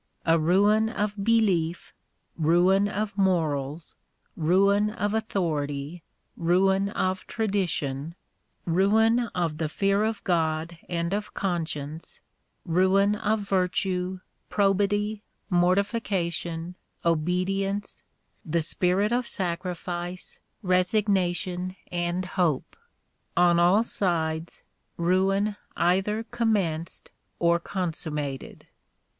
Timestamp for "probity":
14.49-15.21